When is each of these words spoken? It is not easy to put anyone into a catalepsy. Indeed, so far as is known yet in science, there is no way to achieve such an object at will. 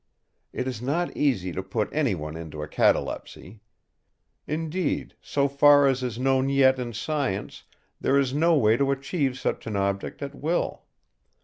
It 0.51 0.67
is 0.67 0.81
not 0.81 1.15
easy 1.15 1.51
to 1.51 1.61
put 1.61 1.87
anyone 1.93 2.35
into 2.35 2.63
a 2.63 2.67
catalepsy. 2.67 3.59
Indeed, 4.47 5.15
so 5.21 5.47
far 5.47 5.85
as 5.85 6.01
is 6.01 6.17
known 6.17 6.49
yet 6.49 6.79
in 6.79 6.91
science, 6.91 7.65
there 7.99 8.17
is 8.17 8.33
no 8.33 8.57
way 8.57 8.77
to 8.77 8.89
achieve 8.89 9.37
such 9.37 9.67
an 9.67 9.75
object 9.75 10.23
at 10.23 10.33
will. 10.33 10.85